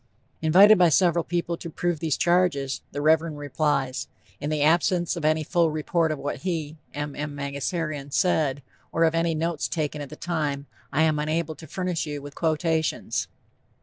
[0.41, 4.07] Invited by several people to prove these charges, the Reverend replies:
[4.39, 7.15] "In the absence of any full report of what he (M.
[7.15, 7.35] M.
[7.35, 12.07] Mangasarian) said, or of any notes taken at the time, I am unable to furnish
[12.07, 13.27] you with quotations."